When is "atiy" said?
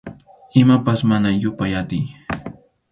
1.81-2.05